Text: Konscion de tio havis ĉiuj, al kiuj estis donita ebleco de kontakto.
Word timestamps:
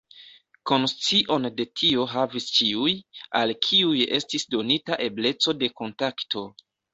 Konscion 0.69 1.43
de 1.59 1.65
tio 1.81 2.05
havis 2.13 2.47
ĉiuj, 2.55 2.93
al 3.41 3.53
kiuj 3.67 4.01
estis 4.19 4.47
donita 4.57 4.99
ebleco 5.07 5.55
de 5.61 5.71
kontakto. 5.83 6.45